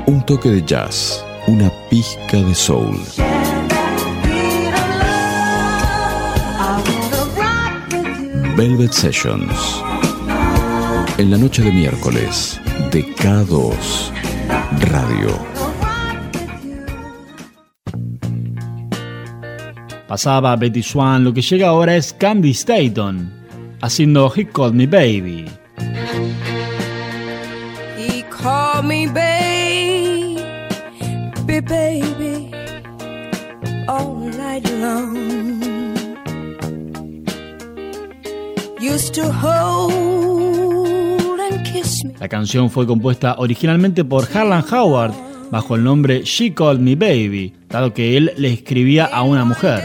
Un 0.06 0.22
toque 0.26 0.50
de 0.50 0.62
jazz, 0.66 1.24
una 1.48 1.70
pizca 1.94 2.42
de 2.42 2.56
soul. 2.56 2.98
Velvet 8.56 8.92
Sessions. 8.92 9.84
En 11.20 11.30
la 11.30 11.38
noche 11.38 11.62
de 11.62 11.72
miércoles, 11.72 12.60
de 12.92 13.06
K2 13.16 13.76
Radio. 14.90 15.38
Pasaba 20.08 20.56
Betty 20.56 20.82
Swan, 20.82 21.24
lo 21.24 21.32
que 21.32 21.44
llega 21.44 21.68
ahora 21.68 21.96
es 21.96 22.12
Candy 22.12 22.56
Staton, 22.56 23.32
haciendo 23.84 24.34
He 24.36 24.48
Called 24.48 24.74
Me 24.74 24.88
Baby. 24.88 25.46
He 28.00 28.24
called 28.32 28.84
me 28.84 29.06
baby, 29.06 29.23
la 42.20 42.30
canción 42.30 42.70
fue 42.70 42.88
compuesta 42.88 43.36
originalmente 43.38 44.06
por 44.06 44.26
Harlan 44.34 44.64
Howard 44.72 45.14
bajo 45.52 45.76
el 45.76 45.84
nombre 45.84 46.24
She 46.24 46.54
Called 46.54 46.80
Me 46.80 46.96
Baby, 46.96 47.54
dado 47.70 47.94
que 47.94 48.18
él 48.18 48.32
le 48.38 48.54
escribía 48.54 49.06
a 49.06 49.24
una 49.24 49.46
mujer. 49.46 49.82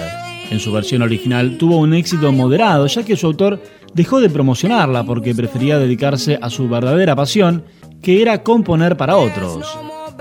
En 0.50 0.60
su 0.60 0.72
versión 0.72 1.02
original 1.02 1.58
tuvo 1.58 1.78
un 1.78 1.94
éxito 1.94 2.32
moderado, 2.32 2.86
ya 2.86 3.02
que 3.02 3.16
su 3.16 3.26
autor 3.26 3.60
dejó 3.92 4.20
de 4.20 4.30
promocionarla 4.30 5.04
porque 5.04 5.34
prefería 5.34 5.78
dedicarse 5.78 6.38
a 6.40 6.48
su 6.48 6.68
verdadera 6.68 7.14
pasión, 7.16 7.64
que 8.02 8.22
era 8.22 8.42
componer 8.42 8.96
para 8.96 9.16
otros. 9.16 9.66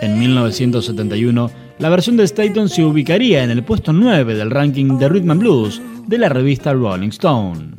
En 0.01 0.19
1971, 0.19 1.49
la 1.80 1.89
versión 1.89 2.17
de 2.17 2.23
Staton 2.23 2.69
se 2.69 2.84
ubicaría 2.84 3.43
en 3.43 3.51
el 3.51 3.63
puesto 3.63 3.93
9 3.93 4.36
del 4.36 4.51
ranking 4.51 4.97
de 4.97 5.09
Rhythm 5.09 5.32
and 5.32 5.39
Blues 5.41 5.82
de 6.07 6.17
la 6.17 6.30
revista 6.30 6.73
Rolling 6.73 7.09
Stone. 7.09 7.78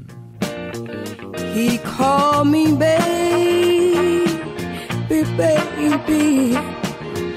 baby, 5.38 6.56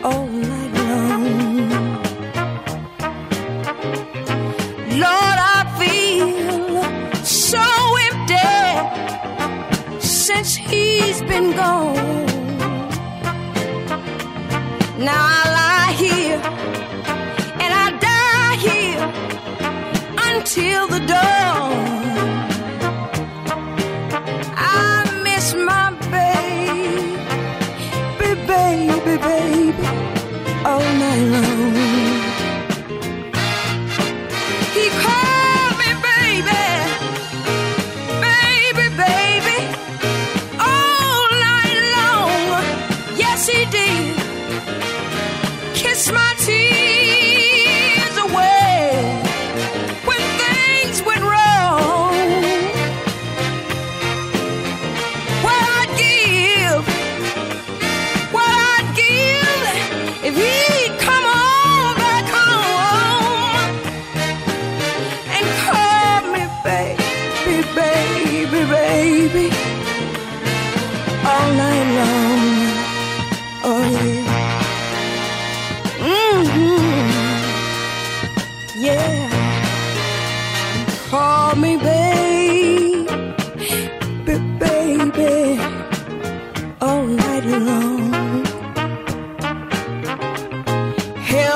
all 0.04 0.28
night 0.28 0.74
long. 0.74 1.68
Lord, 5.00 5.38
I 5.40 5.60
feel 5.78 7.24
so 7.24 7.62
empty 8.08 8.52
till 20.54 20.86
the 20.88 21.00
dawn. 21.00 21.72
I 24.58 25.22
miss 25.24 25.54
my 25.54 25.92
baby, 26.12 27.16
baby, 28.48 29.16
baby, 29.30 29.88
all 30.66 30.88
night 31.00 31.26
long. 31.34 31.91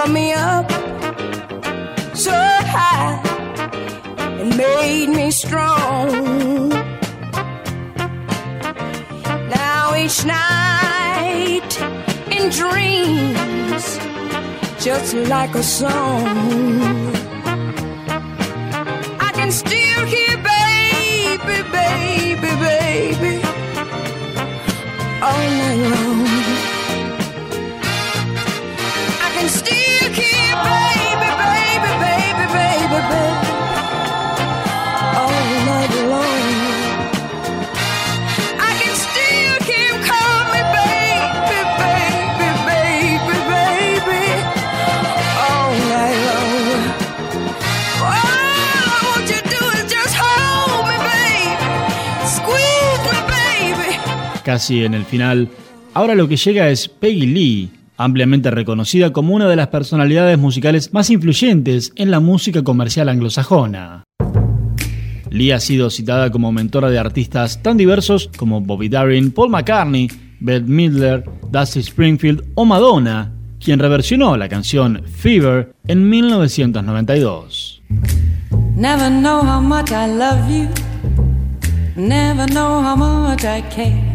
brought 0.05 0.13
me 0.13 0.33
up 0.33 0.69
so 2.15 2.31
high 2.31 3.19
and 4.39 4.55
made 4.55 5.09
me 5.09 5.31
strong. 5.31 6.69
Now 9.49 9.95
each 9.95 10.25
night 10.25 11.71
in 12.31 12.49
dreams, 12.49 13.99
just 14.83 15.13
like 15.29 15.55
a 15.55 15.63
song, 15.63 16.27
I 19.19 19.31
can 19.33 19.51
still 19.51 20.05
hear 20.05 20.37
baby, 20.53 21.57
baby, 21.71 22.51
baby 22.65 23.43
all 25.21 25.49
night 25.59 25.89
long. 25.89 26.04
Casi 54.45 54.85
en 54.85 54.93
el 54.93 55.05
final, 55.05 55.49
ahora 55.95 56.13
lo 56.13 56.27
que 56.27 56.37
llega 56.37 56.69
es 56.69 56.87
Peggy 56.87 57.25
Lee, 57.25 57.71
ampliamente 57.97 58.51
reconocida 58.51 59.11
como 59.11 59.33
una 59.33 59.49
de 59.49 59.55
las 59.55 59.69
personalidades 59.69 60.37
musicales 60.37 60.93
más 60.93 61.09
influyentes 61.09 61.91
en 61.95 62.11
la 62.11 62.19
música 62.19 62.63
comercial 62.63 63.09
anglosajona. 63.09 64.03
Lee 65.31 65.51
ha 65.51 65.59
sido 65.59 65.89
citada 65.89 66.29
como 66.29 66.51
mentora 66.51 66.91
de 66.91 66.99
artistas 66.99 67.63
tan 67.63 67.75
diversos 67.75 68.29
como 68.37 68.61
Bobby 68.61 68.87
Darin, 68.87 69.31
Paul 69.31 69.49
McCartney, 69.49 70.11
Bette 70.39 70.67
Midler, 70.67 71.23
Dusty 71.49 71.79
Springfield 71.79 72.43
o 72.53 72.65
Madonna, 72.65 73.33
quien 73.59 73.79
reversionó 73.79 74.37
la 74.37 74.47
canción 74.47 75.01
Fever 75.07 75.73
en 75.87 76.07
1992. 76.07 77.81
Never 78.75 79.09
know 79.09 79.41
how 79.41 79.59
much 79.59 79.89
I 79.89 80.05
love 80.05 80.47
you. 80.47 80.69
Never 81.95 82.45
know 82.45 82.83
how 82.83 82.95
much 82.95 83.43
I 83.43 83.63
care. 83.75 84.14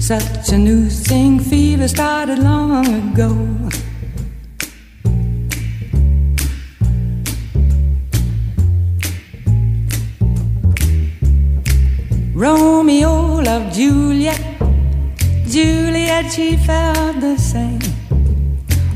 such 0.00 0.48
a 0.48 0.58
new 0.58 0.88
thing. 0.88 1.38
Fever 1.38 1.86
started 1.86 2.38
long 2.38 2.86
ago. 2.86 3.30
Romeo 12.34 13.40
loved 13.42 13.74
Juliet. 13.74 14.40
Juliet, 15.46 16.32
she 16.32 16.56
felt 16.56 17.20
the 17.20 17.36
same. 17.36 17.80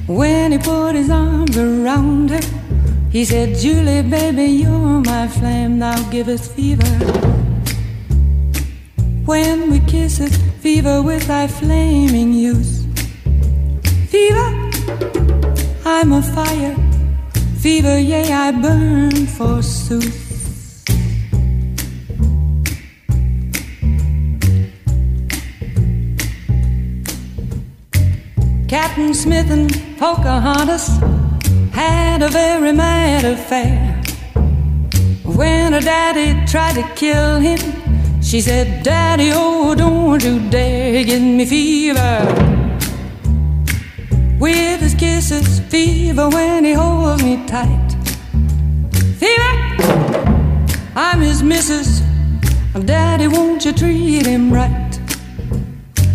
When 0.06 0.52
he 0.52 0.58
put 0.58 0.94
his 0.94 1.10
arms 1.10 1.56
around 1.58 2.30
her, 2.30 2.40
he 3.10 3.24
said, 3.24 3.56
Julie, 3.58 4.02
baby, 4.02 4.46
you're 4.46 5.00
my 5.00 5.28
flame. 5.28 5.78
Now 5.78 6.10
give 6.10 6.28
us 6.28 6.48
fever. 6.48 7.33
When 9.24 9.70
we 9.70 9.80
kiss 9.80 10.20
it, 10.20 10.32
fever 10.60 11.00
with 11.00 11.26
thy 11.28 11.46
flaming 11.46 12.34
youth. 12.34 12.84
Fever, 14.10 14.48
I'm 15.86 16.12
a 16.12 16.20
fire. 16.20 16.76
Fever, 17.58 17.98
yea, 17.98 18.30
I 18.30 18.50
burn 18.52 19.26
forsooth. 19.26 20.20
Captain 28.68 29.14
Smith 29.14 29.50
and 29.50 29.72
Pocahontas 29.98 30.88
had 31.72 32.20
a 32.20 32.28
very 32.28 32.72
mad 32.72 33.24
affair. 33.24 34.02
When 35.24 35.72
her 35.72 35.80
daddy 35.80 36.44
tried 36.46 36.74
to 36.74 36.82
kill 36.94 37.38
him, 37.38 37.83
she 38.34 38.40
said, 38.40 38.82
Daddy, 38.82 39.30
oh, 39.32 39.76
don't 39.76 40.20
you 40.24 40.50
dare 40.50 41.04
give 41.04 41.22
me 41.22 41.46
fever. 41.46 42.18
With 44.40 44.80
his 44.80 44.94
kisses, 44.94 45.60
fever 45.60 46.28
when 46.28 46.64
he 46.64 46.72
holds 46.72 47.22
me 47.22 47.46
tight. 47.46 47.90
Fever, 49.20 49.54
I'm 50.96 51.20
his 51.20 51.44
missus. 51.44 52.02
Daddy, 52.84 53.28
won't 53.28 53.64
you 53.64 53.72
treat 53.72 54.26
him 54.26 54.52
right? 54.52 54.98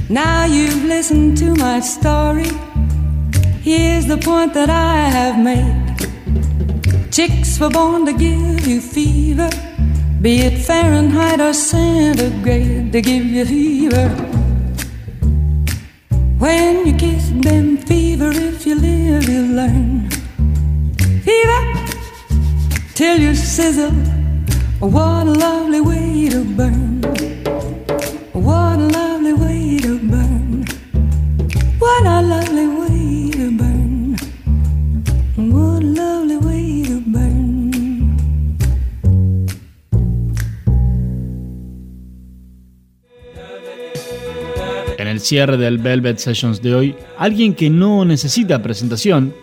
Now 0.09 0.43
you've 0.43 0.83
listened 0.83 1.37
to 1.37 1.55
my 1.55 1.79
story. 1.79 2.51
Here's 3.61 4.07
the 4.07 4.17
point 4.17 4.53
that 4.55 4.69
I 4.69 5.07
have 5.07 5.39
made. 5.41 7.13
Chicks 7.13 7.57
were 7.61 7.69
born 7.69 8.05
to 8.07 8.11
give 8.11 8.67
you 8.67 8.81
fever, 8.81 9.49
be 10.21 10.41
it 10.41 10.57
Fahrenheit 10.65 11.39
or 11.39 11.53
centigrade, 11.53 12.91
they 12.91 13.01
give 13.01 13.25
you 13.25 13.45
fever. 13.45 14.09
When 16.37 16.85
you 16.85 16.93
kiss 16.97 17.29
them, 17.29 17.77
fever, 17.77 18.31
if 18.31 18.65
you 18.65 18.75
live, 18.75 19.29
you 19.29 19.43
learn. 19.43 20.09
Fever, 21.23 21.61
till 22.95 23.19
you 23.19 23.33
sizzle. 23.33 23.91
What 24.79 25.27
a 25.27 25.31
lovely 25.31 25.81
way 25.81 26.29
to 26.29 26.43
burn. 26.43 27.58
Cierre 45.19 45.57
del 45.57 45.77
Velvet 45.77 46.17
Sessions 46.17 46.61
de 46.61 46.75
hoy, 46.75 46.95
alguien 47.17 47.53
que 47.53 47.69
no 47.69 48.05
necesita 48.05 48.61
presentación, 48.61 49.33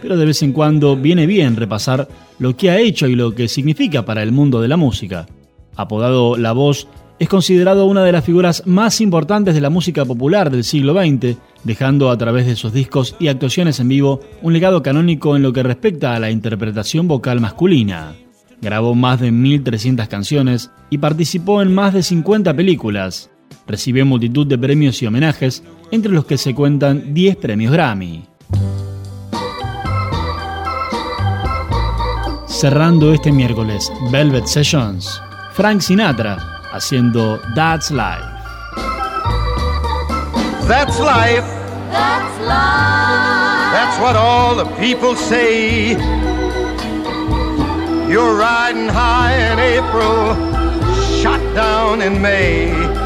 pero 0.00 0.16
de 0.16 0.26
vez 0.26 0.42
en 0.42 0.52
cuando 0.52 0.96
viene 0.96 1.26
bien 1.26 1.56
repasar 1.56 2.08
lo 2.38 2.56
que 2.56 2.70
ha 2.70 2.78
hecho 2.78 3.06
y 3.06 3.14
lo 3.14 3.34
que 3.34 3.48
significa 3.48 4.04
para 4.04 4.22
el 4.22 4.32
mundo 4.32 4.60
de 4.60 4.68
la 4.68 4.76
música. 4.76 5.26
Apodado 5.74 6.36
La 6.36 6.52
Voz, 6.52 6.88
es 7.18 7.28
considerado 7.28 7.86
una 7.86 8.04
de 8.04 8.12
las 8.12 8.24
figuras 8.24 8.62
más 8.66 9.00
importantes 9.00 9.54
de 9.54 9.62
la 9.62 9.70
música 9.70 10.04
popular 10.04 10.50
del 10.50 10.64
siglo 10.64 10.92
XX, 10.92 11.38
dejando 11.64 12.10
a 12.10 12.18
través 12.18 12.46
de 12.46 12.56
sus 12.56 12.74
discos 12.74 13.16
y 13.18 13.28
actuaciones 13.28 13.80
en 13.80 13.88
vivo 13.88 14.20
un 14.42 14.52
legado 14.52 14.82
canónico 14.82 15.34
en 15.34 15.42
lo 15.42 15.52
que 15.52 15.62
respecta 15.62 16.14
a 16.14 16.20
la 16.20 16.30
interpretación 16.30 17.08
vocal 17.08 17.40
masculina. 17.40 18.14
Grabó 18.60 18.94
más 18.94 19.20
de 19.20 19.32
1.300 19.32 20.08
canciones 20.08 20.70
y 20.90 20.98
participó 20.98 21.62
en 21.62 21.74
más 21.74 21.94
de 21.94 22.02
50 22.02 22.54
películas. 22.54 23.30
Recibió 23.66 24.06
multitud 24.06 24.46
de 24.46 24.58
premios 24.58 25.02
y 25.02 25.06
homenajes, 25.06 25.62
entre 25.90 26.12
los 26.12 26.24
que 26.24 26.38
se 26.38 26.54
cuentan 26.54 27.14
10 27.14 27.36
premios 27.36 27.72
Grammy. 27.72 28.24
Cerrando 32.46 33.12
este 33.12 33.32
miércoles 33.32 33.92
Velvet 34.10 34.46
Sessions, 34.46 35.20
Frank 35.52 35.80
Sinatra 35.80 36.38
haciendo 36.72 37.38
That's 37.54 37.90
Life. 37.90 38.36
That's 40.66 40.98
life. 40.98 41.46
That's 41.92 42.40
life. 42.40 43.70
That's 43.72 44.00
what 44.00 44.16
all 44.16 44.56
the 44.56 44.64
people 44.80 45.14
say. 45.14 45.90
You're 48.10 48.36
riding 48.36 48.88
high 48.88 49.34
in 49.52 49.60
April, 49.60 50.34
shot 51.22 51.40
down 51.54 52.02
in 52.02 52.20
May. 52.20 53.05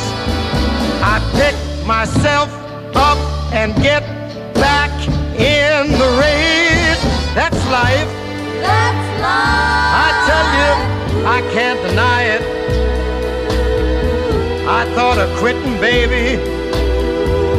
I 1.03 1.19
pick 1.33 1.55
myself 1.85 2.49
up 2.95 3.17
and 3.53 3.73
get 3.81 4.03
back 4.53 4.91
in 5.33 5.91
the 5.91 6.09
race. 6.21 7.01
That's 7.33 7.57
life. 7.69 8.11
That's 8.61 9.21
life. 9.21 9.91
I 9.97 10.09
tell 10.29 10.47
you, 10.61 11.25
I 11.25 11.39
can't 11.53 11.81
deny 11.89 12.23
it. 12.35 12.43
I 14.67 14.85
thought 14.93 15.17
of 15.17 15.29
quitting, 15.39 15.79
baby, 15.81 16.37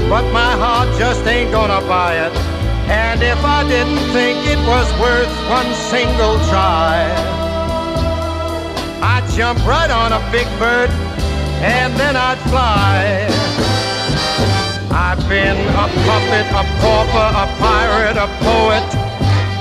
but 0.08 0.24
my 0.32 0.52
heart 0.62 0.88
just 0.98 1.26
ain't 1.26 1.50
gonna 1.50 1.80
buy 1.88 2.14
it. 2.14 2.32
And 2.88 3.22
if 3.22 3.44
I 3.44 3.66
didn't 3.68 4.04
think 4.12 4.38
it 4.46 4.58
was 4.68 4.86
worth 5.00 5.32
one 5.50 5.72
single 5.90 6.38
try, 6.48 7.10
I'd 9.02 9.28
jump 9.34 9.58
right 9.66 9.90
on 9.90 10.12
a 10.12 10.20
big 10.30 10.46
bird 10.58 10.90
and 11.62 11.94
then 11.94 12.16
I'd 12.16 12.38
fly. 12.50 13.30
I've 14.90 15.22
been 15.28 15.56
a 15.56 15.86
puppet, 16.04 16.46
a 16.50 16.64
pauper, 16.82 17.28
a 17.38 17.46
pirate, 17.62 18.18
a 18.18 18.28
poet, 18.42 18.88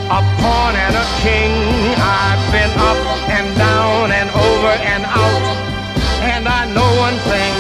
a 0.09 0.19
pawn 0.41 0.73
and 0.75 0.95
a 0.97 1.07
king. 1.21 1.53
I've 2.01 2.41
been 2.51 2.73
up 2.81 2.97
and 3.29 3.47
down 3.55 4.11
and 4.11 4.29
over 4.33 4.73
and 4.81 5.05
out. 5.05 5.45
And 6.25 6.47
I 6.47 6.65
know 6.73 6.89
one 6.97 7.17
thing. 7.29 7.53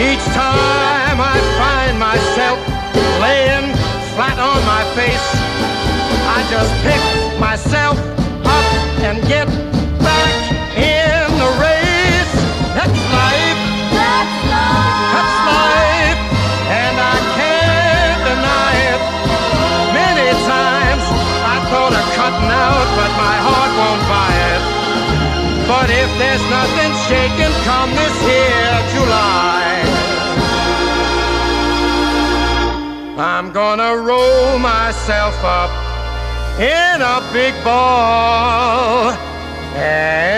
Each 0.00 0.24
time 0.32 1.20
I 1.20 1.36
find 1.60 1.98
myself 2.00 2.58
laying 3.20 3.76
flat 4.16 4.38
on 4.40 4.60
my 4.64 4.84
face, 4.96 5.28
I 6.26 6.40
just 6.50 6.72
pick 6.82 7.38
myself 7.38 7.98
up 8.44 8.66
and 9.04 9.20
get 9.28 9.73
That's 15.14 15.36
life. 15.50 16.20
And 16.82 16.96
I 17.14 17.18
can't 17.38 18.20
deny 18.30 18.72
it. 18.92 19.02
Many 20.00 20.28
times 20.48 21.04
I 21.54 21.56
thought 21.70 21.94
out, 22.50 22.88
but 22.98 23.12
my 23.24 23.36
heart 23.46 23.72
won't 23.80 24.04
buy 24.08 24.32
it. 24.52 24.62
But 25.66 25.88
if 26.02 26.10
there's 26.20 26.44
nothing 26.58 26.90
shaking 27.08 27.54
come 27.68 27.90
this 28.00 28.16
here 28.30 28.78
July, 28.94 29.64
I'm 33.16 33.52
gonna 33.52 33.96
roll 33.96 34.58
myself 34.58 35.36
up 35.44 35.70
in 36.60 36.96
a 37.00 37.18
big 37.32 37.54
ball 37.64 39.12
and 39.76 40.34